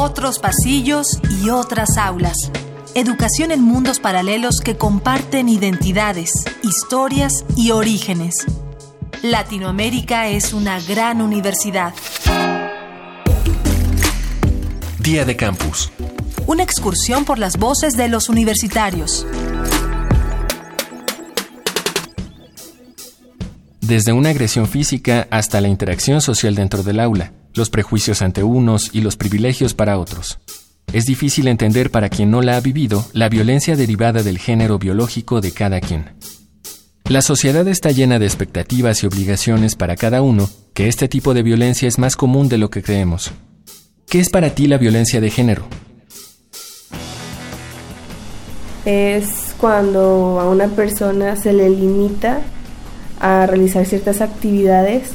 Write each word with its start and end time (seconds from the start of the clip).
otros 0.00 0.38
pasillos 0.38 1.20
y 1.42 1.50
otras 1.50 1.98
aulas. 1.98 2.50
Educación 2.94 3.52
en 3.52 3.60
mundos 3.60 4.00
paralelos 4.00 4.60
que 4.64 4.78
comparten 4.78 5.50
identidades, 5.50 6.32
historias 6.62 7.44
y 7.54 7.72
orígenes. 7.72 8.46
Latinoamérica 9.22 10.28
es 10.28 10.54
una 10.54 10.80
gran 10.80 11.20
universidad. 11.20 11.92
Día 14.98 15.26
de 15.26 15.36
Campus. 15.36 15.92
Una 16.46 16.62
excursión 16.62 17.26
por 17.26 17.38
las 17.38 17.58
voces 17.58 17.94
de 17.94 18.08
los 18.08 18.30
universitarios. 18.30 19.26
Desde 23.82 24.14
una 24.14 24.30
agresión 24.30 24.66
física 24.66 25.28
hasta 25.30 25.60
la 25.60 25.68
interacción 25.68 26.22
social 26.22 26.54
dentro 26.54 26.82
del 26.82 27.00
aula, 27.00 27.32
los 27.54 27.70
prejuicios 27.70 28.22
ante 28.22 28.42
unos 28.42 28.90
y 28.92 29.00
los 29.00 29.16
privilegios 29.16 29.74
para 29.74 29.98
otros. 29.98 30.38
Es 30.92 31.04
difícil 31.04 31.46
entender 31.46 31.90
para 31.90 32.08
quien 32.08 32.30
no 32.30 32.42
la 32.42 32.56
ha 32.56 32.60
vivido 32.60 33.04
la 33.12 33.28
violencia 33.28 33.76
derivada 33.76 34.22
del 34.22 34.38
género 34.38 34.78
biológico 34.78 35.40
de 35.40 35.52
cada 35.52 35.80
quien. 35.80 36.10
La 37.04 37.22
sociedad 37.22 37.66
está 37.68 37.90
llena 37.90 38.18
de 38.18 38.26
expectativas 38.26 39.02
y 39.02 39.06
obligaciones 39.06 39.76
para 39.76 39.96
cada 39.96 40.22
uno, 40.22 40.48
que 40.74 40.88
este 40.88 41.08
tipo 41.08 41.34
de 41.34 41.42
violencia 41.42 41.88
es 41.88 41.98
más 41.98 42.16
común 42.16 42.48
de 42.48 42.58
lo 42.58 42.70
que 42.70 42.82
creemos. 42.82 43.32
¿Qué 44.08 44.20
es 44.20 44.30
para 44.30 44.50
ti 44.50 44.66
la 44.66 44.78
violencia 44.78 45.20
de 45.20 45.30
género? 45.30 45.64
Es 48.84 49.54
cuando 49.58 50.40
a 50.40 50.48
una 50.48 50.68
persona 50.68 51.36
se 51.36 51.52
le 51.52 51.68
limita 51.70 52.40
a 53.20 53.46
realizar 53.46 53.86
ciertas 53.86 54.20
actividades 54.20 55.10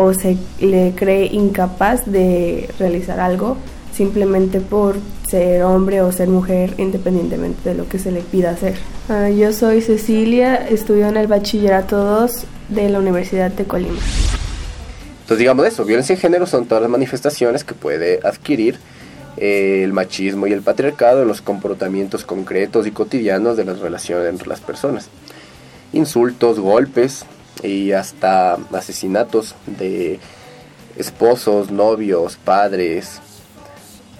o 0.00 0.14
se 0.14 0.38
le 0.60 0.94
cree 0.96 1.26
incapaz 1.26 2.06
de 2.06 2.70
realizar 2.78 3.20
algo 3.20 3.58
simplemente 3.94 4.60
por 4.60 4.96
ser 5.28 5.62
hombre 5.62 6.00
o 6.00 6.10
ser 6.10 6.28
mujer 6.28 6.72
independientemente 6.78 7.68
de 7.68 7.74
lo 7.74 7.86
que 7.86 7.98
se 7.98 8.10
le 8.10 8.22
pida 8.22 8.50
hacer. 8.50 8.76
Ah, 9.10 9.28
yo 9.28 9.52
soy 9.52 9.82
Cecilia, 9.82 10.54
estudio 10.54 11.06
en 11.06 11.18
el 11.18 11.26
bachillerato 11.26 12.02
2 12.02 12.32
de 12.70 12.88
la 12.88 12.98
Universidad 12.98 13.50
de 13.50 13.64
Colima. 13.64 13.98
Entonces 15.20 15.38
digamos 15.38 15.66
eso, 15.66 15.84
violencia 15.84 16.14
de 16.14 16.20
género 16.22 16.46
son 16.46 16.64
todas 16.64 16.80
las 16.80 16.90
manifestaciones 16.90 17.62
que 17.62 17.74
puede 17.74 18.20
adquirir 18.24 18.78
eh, 19.36 19.82
el 19.84 19.92
machismo 19.92 20.46
y 20.46 20.52
el 20.54 20.62
patriarcado 20.62 21.22
en 21.22 21.28
los 21.28 21.42
comportamientos 21.42 22.24
concretos 22.24 22.86
y 22.86 22.90
cotidianos 22.90 23.58
de 23.58 23.66
las 23.66 23.80
relaciones 23.80 24.30
entre 24.30 24.48
las 24.48 24.60
personas 24.60 25.10
insultos, 25.92 26.58
golpes 26.58 27.26
y 27.62 27.92
hasta 27.92 28.54
asesinatos 28.72 29.54
de 29.66 30.18
esposos, 30.96 31.70
novios, 31.70 32.36
padres, 32.36 33.20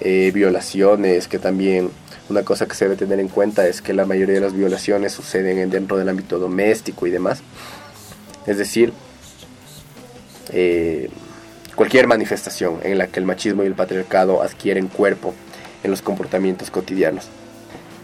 eh, 0.00 0.30
violaciones, 0.32 1.28
que 1.28 1.38
también 1.38 1.90
una 2.28 2.42
cosa 2.42 2.66
que 2.66 2.74
se 2.74 2.84
debe 2.84 2.96
tener 2.96 3.20
en 3.20 3.28
cuenta 3.28 3.66
es 3.66 3.82
que 3.82 3.92
la 3.92 4.06
mayoría 4.06 4.36
de 4.36 4.40
las 4.40 4.54
violaciones 4.54 5.12
suceden 5.12 5.68
dentro 5.70 5.96
del 5.96 6.08
ámbito 6.08 6.38
doméstico 6.38 7.06
y 7.06 7.10
demás. 7.10 7.42
Es 8.46 8.56
decir, 8.56 8.92
eh, 10.52 11.10
cualquier 11.74 12.06
manifestación 12.06 12.78
en 12.82 12.98
la 12.98 13.08
que 13.08 13.20
el 13.20 13.26
machismo 13.26 13.62
y 13.62 13.66
el 13.66 13.74
patriarcado 13.74 14.42
adquieren 14.42 14.88
cuerpo 14.88 15.34
en 15.82 15.90
los 15.90 16.02
comportamientos 16.02 16.70
cotidianos. 16.70 17.28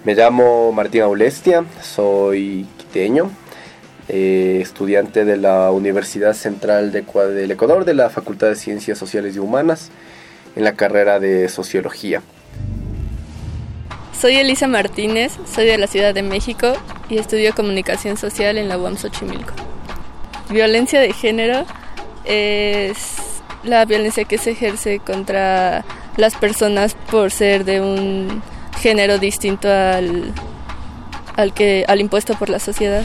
Me 0.05 0.15
llamo 0.15 0.73
Martín 0.73 1.03
Aulestia, 1.03 1.65
soy 1.83 2.67
quiteño, 2.79 3.31
eh, 4.09 4.59
estudiante 4.63 5.25
de 5.25 5.37
la 5.37 5.71
Universidad 5.71 6.35
Central 6.35 6.93
de, 6.93 7.03
del 7.03 7.51
Ecuador, 7.51 7.85
de 7.85 7.95
la 7.95 8.11
Facultad 8.11 8.49
de 8.49 8.57
Ciencias 8.57 8.99
Sociales 8.99 9.37
y 9.37 9.39
Humanas, 9.39 9.91
en 10.55 10.65
la 10.65 10.75
carrera 10.75 11.21
de 11.21 11.49
Sociología. 11.49 12.23
Soy 14.19 14.37
Elisa 14.37 14.67
Martínez, 14.67 15.33
soy 15.53 15.67
de 15.67 15.77
la 15.77 15.87
Ciudad 15.87 16.15
de 16.15 16.23
México 16.23 16.73
y 17.11 17.19
estudio 17.19 17.55
Comunicación 17.55 18.17
Social 18.17 18.57
en 18.57 18.69
la 18.69 18.79
UAM 18.79 18.97
Xochimilco. 18.97 19.53
Violencia 20.49 21.01
de 21.01 21.13
género 21.13 21.67
es 22.25 23.17
la 23.63 23.85
violencia 23.85 24.25
que 24.25 24.39
se 24.39 24.53
ejerce 24.53 25.01
contra 25.01 25.85
las 26.17 26.35
personas 26.37 26.97
por 27.11 27.31
ser 27.31 27.65
de 27.65 27.81
un 27.81 28.43
género 28.81 29.19
distinto 29.19 29.69
al, 29.69 30.33
al, 31.37 31.53
que, 31.53 31.85
al 31.87 32.01
impuesto 32.01 32.35
por 32.35 32.49
la 32.49 32.59
sociedad. 32.59 33.03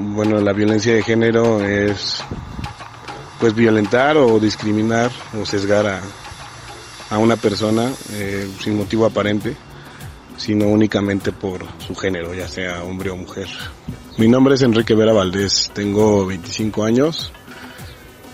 Bueno, 0.00 0.40
la 0.40 0.52
violencia 0.52 0.94
de 0.94 1.02
género 1.02 1.60
es 1.64 2.18
pues 3.40 3.52
violentar 3.52 4.16
o 4.16 4.38
discriminar 4.38 5.10
o 5.40 5.44
sesgar 5.44 5.86
a, 5.86 6.00
a 7.10 7.18
una 7.18 7.36
persona 7.36 7.90
eh, 8.12 8.48
sin 8.62 8.76
motivo 8.76 9.06
aparente, 9.06 9.56
sino 10.36 10.66
únicamente 10.66 11.32
por 11.32 11.64
su 11.84 11.96
género, 11.96 12.32
ya 12.32 12.46
sea 12.46 12.84
hombre 12.84 13.10
o 13.10 13.16
mujer. 13.16 13.48
Mi 14.18 14.28
nombre 14.28 14.54
es 14.54 14.62
Enrique 14.62 14.94
Vera 14.94 15.12
Valdés, 15.12 15.72
tengo 15.74 16.26
25 16.26 16.84
años, 16.84 17.32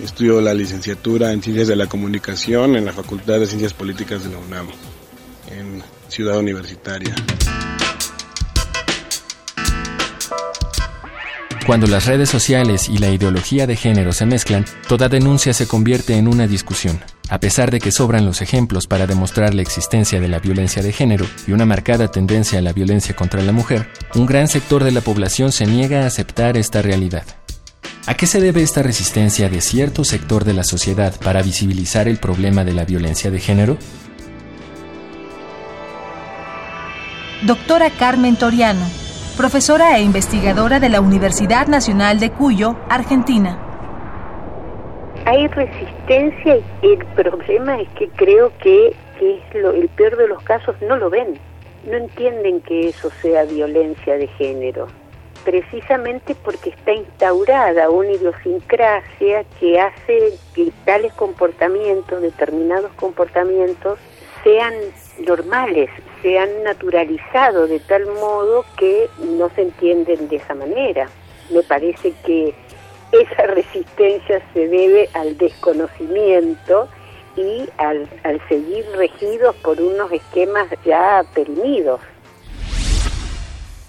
estudio 0.03 0.43
la 0.43 0.53
licenciatura 0.53 1.33
en 1.33 1.43
Ciencias 1.43 1.69
de 1.69 1.77
la 1.77 1.87
Comunicación 1.87 2.77
en 2.77 2.85
la 2.85 2.93
Facultad 2.93 3.41
de 3.41 3.47
Ciencias 3.47 3.73
Políticas 3.73 4.23
de 4.23 4.31
la 4.31 4.39
UNAM, 4.39 4.67
en 5.51 5.83
Ciudad 6.09 6.39
Universitaria. 6.39 7.15
Cuando 11.67 11.87
las 11.87 12.05
redes 12.05 12.29
sociales 12.29 12.91
y 12.91 12.99
la 12.99 13.09
ideología 13.09 13.67
de 13.67 13.75
género 13.75 14.13
se 14.13 14.27
mezclan, 14.27 14.67
toda 14.87 15.09
denuncia 15.09 15.55
se 15.55 15.67
convierte 15.67 16.15
en 16.19 16.29
una 16.29 16.47
discusión. 16.47 17.01
A 17.31 17.41
pesar 17.41 17.71
de 17.71 17.81
que 17.81 17.91
sobran 17.91 18.27
los 18.27 18.43
ejemplos 18.43 18.87
para 18.87 19.07
demostrar 19.07 19.55
la 19.55 19.63
existencia 19.63 20.21
de 20.21 20.29
la 20.29 20.41
violencia 20.41 20.83
de 20.83 20.93
género 20.93 21.25
y 21.47 21.53
una 21.53 21.65
marcada 21.65 22.09
tendencia 22.09 22.59
a 22.59 22.63
la 22.63 22.75
violencia 22.75 23.17
contra 23.17 23.41
la 23.41 23.53
mujer, 23.53 23.89
un 24.15 24.27
gran 24.27 24.47
sector 24.47 24.85
de 24.85 24.93
la 24.93 25.01
población 25.01 25.53
se 25.53 25.65
niega 25.65 26.03
a 26.03 26.07
aceptar 26.07 26.59
esta 26.59 26.83
realidad. 26.83 27.25
¿A 28.07 28.13
qué 28.13 28.27
se 28.27 28.43
debe 28.43 28.63
esta 28.63 28.83
resistencia 28.83 29.49
de 29.49 29.63
cierto 29.63 30.05
sector 30.05 30.45
de 30.45 30.53
la 30.53 30.65
sociedad 30.65 31.19
para 31.19 31.41
visibilizar 31.41 32.09
el 32.09 32.19
problema 32.19 32.63
de 32.65 32.75
la 32.75 32.85
violencia 32.85 33.31
de 33.31 33.41
género? 33.41 33.79
Doctora 37.41 37.89
Carmen 37.89 38.37
Toriano, 38.37 38.87
profesora 39.35 39.99
e 39.99 40.03
investigadora 40.03 40.79
de 40.79 40.89
la 40.89 41.01
Universidad 41.01 41.67
Nacional 41.67 42.21
de 42.21 42.31
Cuyo, 42.31 42.77
Argentina. 42.89 43.59
Hay 45.27 45.49
resistencia 45.49 46.59
y 46.83 46.87
el 46.87 47.05
problema 47.17 47.81
es 47.81 47.89
que 47.91 48.09
creo 48.11 48.53
que, 48.59 48.95
es 49.21 49.55
lo, 49.55 49.73
el 49.73 49.89
peor 49.89 50.17
de 50.17 50.29
los 50.29 50.43
casos 50.43 50.77
no 50.83 50.97
lo 50.97 51.11
ven, 51.11 51.39
no 51.91 51.97
entienden 51.97 52.61
que 52.61 52.89
eso 52.89 53.11
sea 53.23 53.45
violencia 53.45 54.17
de 54.17 54.29
género, 54.29 54.87
precisamente 55.45 56.37
porque 56.37 56.71
está 56.71 56.93
instaurada 56.93 57.91
una 57.91 58.13
idiosincrasia 58.13 59.45
que 59.59 59.81
hace 59.81 60.35
que 60.55 60.71
tales 60.85 61.13
comportamientos, 61.15 62.23
determinados 62.23 62.93
comportamientos, 62.93 63.99
sean 64.45 64.75
normales, 65.27 65.91
se 66.23 66.39
han 66.39 66.63
naturalizado 66.63 67.67
de 67.67 67.81
tal 67.81 68.07
modo 68.07 68.65
que 68.79 69.09
no 69.19 69.49
se 69.51 69.63
entienden 69.63 70.29
de 70.29 70.37
esa 70.37 70.55
manera. 70.55 71.09
Me 71.51 71.63
parece 71.63 72.13
que 72.25 72.55
esa 73.11 73.47
resistencia 73.47 74.43
se 74.53 74.69
debe 74.69 75.09
al 75.15 75.37
desconocimiento 75.37 76.89
y 77.37 77.69
al, 77.79 78.09
seguir 78.49 78.85
regidos 78.97 79.57
por 79.57 79.81
unos 79.81 80.13
esquemas 80.13 80.69
ya 80.85 81.25
perimidos. 81.35 82.01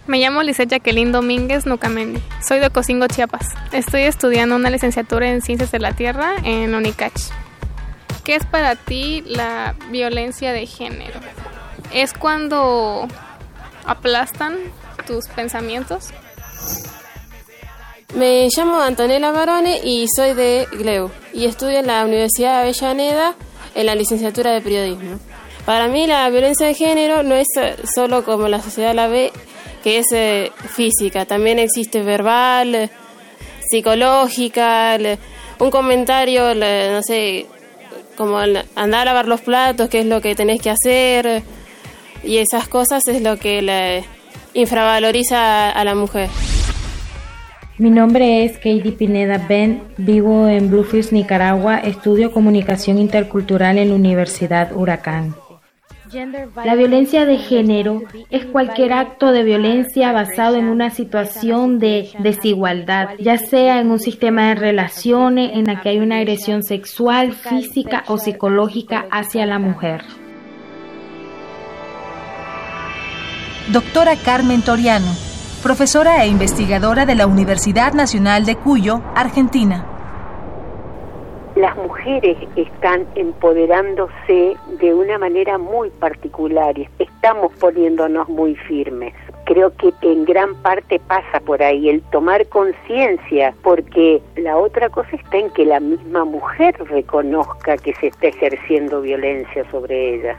Me 0.08 0.20
llamo 0.20 0.44
Lisette 0.44 0.70
Jacqueline 0.70 1.12
Domínguez 1.12 1.66
Nucamendi. 1.66 2.22
Soy 2.48 2.60
de 2.60 2.70
Cocingo, 2.70 3.08
Chiapas. 3.08 3.48
Estoy 3.72 4.04
estudiando 4.04 4.56
una 4.56 4.70
licenciatura 4.70 5.30
en 5.30 5.42
Ciencias 5.42 5.72
de 5.72 5.80
la 5.80 5.94
Tierra 5.94 6.36
en 6.44 6.76
UNICACH. 6.76 7.45
¿Qué 8.26 8.36
es 8.36 8.46
para 8.48 8.76
ti 8.76 9.24
la 9.28 9.76
violencia 9.92 10.52
de 10.52 10.66
género? 10.66 11.20
¿Es 11.94 12.12
cuando 12.12 13.08
aplastan 13.86 14.58
tus 15.06 15.28
pensamientos? 15.28 16.10
Me 18.16 18.48
llamo 18.50 18.82
Antonella 18.82 19.32
Barone 19.32 19.80
y 19.84 20.08
soy 20.16 20.34
de 20.34 20.68
Gleu 20.72 21.12
y 21.34 21.46
estudio 21.46 21.80
en 21.80 21.88
la 21.88 22.04
Universidad 22.04 22.54
de 22.54 22.62
Avellaneda 22.64 23.36
en 23.76 23.86
la 23.86 23.94
licenciatura 23.94 24.54
de 24.54 24.62
periodismo. 24.62 25.20
Para 25.64 25.88
mí 25.88 26.08
la 26.08 26.28
violencia 26.32 26.66
de 26.66 26.74
género 26.74 27.22
no 27.22 27.36
es 27.36 27.48
solo 27.94 28.26
como 28.26 28.48
la 28.48 28.60
sociedad 28.60 28.96
la 28.96 29.08
ve, 29.08 29.32
que 29.84 30.00
es 30.00 30.08
eh, 30.14 30.52
física, 30.70 31.26
también 31.26 31.60
existe 31.60 32.02
verbal, 32.02 32.90
psicológica, 33.70 34.98
un 35.60 35.70
comentario, 35.70 36.56
no 36.56 37.04
sé, 37.04 37.46
como 38.16 38.38
andar 38.38 39.02
a 39.02 39.06
lavar 39.06 39.28
los 39.28 39.42
platos, 39.42 39.90
qué 39.90 40.00
es 40.00 40.06
lo 40.06 40.22
que 40.22 40.36
tenés 40.36 40.62
que 40.62 40.70
hacer, 40.70 41.44
y 42.24 42.38
esas 42.38 42.68
cosas 42.68 43.04
es 43.08 43.22
lo 43.22 43.38
que 43.38 43.62
le 43.62 44.04
infravaloriza 44.54 45.70
a 45.70 45.84
la 45.84 45.96
mujer. 45.96 46.30
Mi 47.78 47.90
nombre 47.90 48.46
es 48.46 48.54
Katie 48.54 48.94
Pineda 48.94 49.38
Ben, 49.50 49.84
vivo 49.98 50.48
en 50.48 50.70
Bluefields, 50.70 51.12
Nicaragua, 51.12 51.78
estudio 51.80 52.32
comunicación 52.32 52.98
intercultural 52.98 53.78
en 53.78 53.90
la 53.90 53.96
Universidad 53.96 54.72
Huracán. 54.74 55.36
La 56.64 56.76
violencia 56.76 57.26
de 57.26 57.38
género 57.38 58.04
es 58.30 58.46
cualquier 58.46 58.94
acto 58.94 59.32
de 59.32 59.44
violencia 59.44 60.12
basado 60.12 60.56
en 60.56 60.66
una 60.66 60.90
situación 60.92 61.80
de 61.80 62.12
desigualdad, 62.20 63.10
ya 63.20 63.38
sea 63.38 63.80
en 63.80 63.92
un 63.92 64.00
sistema 64.00 64.50
de 64.50 64.56
relaciones 64.56 65.52
en 65.54 65.66
la 65.66 65.82
que 65.82 65.90
hay 65.90 66.00
una 66.00 66.18
agresión 66.18 66.64
sexual, 66.64 67.34
física 67.34 68.04
o 68.08 68.18
psicológica 68.18 69.06
hacia 69.12 69.46
la 69.46 69.60
mujer. 69.60 70.04
Doctora 73.72 74.16
Carmen 74.16 74.62
Toriano, 74.62 75.12
profesora 75.64 76.24
e 76.24 76.28
investigadora 76.28 77.06
de 77.06 77.16
la 77.16 77.26
Universidad 77.26 77.94
Nacional 77.94 78.46
de 78.46 78.56
Cuyo, 78.58 79.02
Argentina 79.16 79.95
las 81.56 81.76
mujeres 81.78 82.38
están 82.58 83.08
empoderándose 83.16 84.58
de 84.80 84.94
una 84.94 85.18
manera 85.18 85.58
muy 85.58 85.90
particular 85.90 86.78
y 86.78 86.88
estamos 87.00 87.54
poniéndonos 87.54 88.28
muy 88.28 88.56
firmes. 88.56 89.14
Creo 89.46 89.72
que 89.78 89.94
en 90.02 90.26
gran 90.26 90.56
parte 90.62 91.00
pasa 91.08 91.40
por 91.46 91.64
ahí 91.64 91.90
el 91.90 92.02
tomar 92.12 92.46
conciencia, 92.50 93.54
porque 93.64 94.22
la 94.36 94.58
otra 94.58 94.90
cosa 94.90 95.16
está 95.16 95.38
en 95.38 95.50
que 95.52 95.66
la 95.66 95.80
misma 95.80 96.26
mujer 96.26 96.76
reconozca 96.90 97.78
que 97.78 97.94
se 97.96 98.08
está 98.08 98.28
ejerciendo 98.28 99.02
violencia 99.02 99.70
sobre 99.72 100.16
ella 100.16 100.38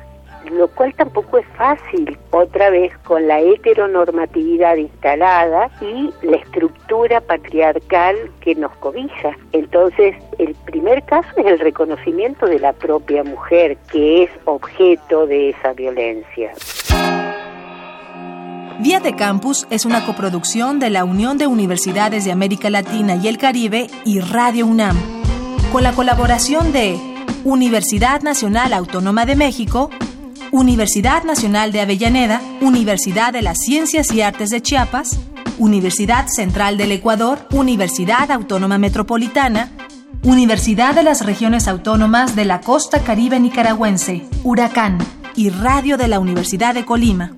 lo 0.50 0.68
cual 0.68 0.94
tampoco 0.94 1.38
es 1.38 1.46
fácil, 1.56 2.18
otra 2.30 2.70
vez 2.70 2.96
con 2.98 3.26
la 3.26 3.40
heteronormatividad 3.40 4.76
instalada 4.76 5.70
y 5.80 6.12
la 6.22 6.36
estructura 6.36 7.20
patriarcal 7.20 8.16
que 8.40 8.54
nos 8.54 8.72
cobija. 8.76 9.36
Entonces, 9.52 10.16
el 10.38 10.54
primer 10.66 11.04
caso 11.04 11.28
es 11.36 11.46
el 11.46 11.58
reconocimiento 11.58 12.46
de 12.46 12.58
la 12.58 12.72
propia 12.72 13.24
mujer, 13.24 13.76
que 13.90 14.24
es 14.24 14.30
objeto 14.44 15.26
de 15.26 15.50
esa 15.50 15.72
violencia. 15.72 16.52
Vía 18.78 19.00
de 19.00 19.16
Campus 19.16 19.66
es 19.70 19.86
una 19.86 20.04
coproducción 20.04 20.78
de 20.78 20.90
la 20.90 21.04
Unión 21.04 21.38
de 21.38 21.46
Universidades 21.46 22.26
de 22.26 22.32
América 22.32 22.68
Latina 22.68 23.16
y 23.16 23.26
el 23.26 23.38
Caribe 23.38 23.86
y 24.04 24.20
Radio 24.20 24.66
UNAM, 24.66 24.96
con 25.72 25.82
la 25.82 25.92
colaboración 25.92 26.72
de 26.72 26.98
Universidad 27.42 28.22
Nacional 28.22 28.74
Autónoma 28.74 29.24
de 29.24 29.36
México, 29.36 29.88
Universidad 30.52 31.24
Nacional 31.24 31.72
de 31.72 31.80
Avellaneda, 31.80 32.40
Universidad 32.60 33.32
de 33.32 33.42
las 33.42 33.58
Ciencias 33.58 34.12
y 34.12 34.22
Artes 34.22 34.50
de 34.50 34.62
Chiapas, 34.62 35.18
Universidad 35.58 36.26
Central 36.28 36.76
del 36.76 36.92
Ecuador, 36.92 37.46
Universidad 37.52 38.30
Autónoma 38.30 38.78
Metropolitana, 38.78 39.70
Universidad 40.22 40.94
de 40.94 41.02
las 41.02 41.24
Regiones 41.24 41.68
Autónomas 41.68 42.36
de 42.36 42.44
la 42.44 42.60
Costa 42.60 43.02
Caribe 43.02 43.40
Nicaragüense, 43.40 44.26
Huracán 44.44 44.98
y 45.34 45.50
Radio 45.50 45.96
de 45.96 46.08
la 46.08 46.18
Universidad 46.18 46.74
de 46.74 46.84
Colima. 46.84 47.32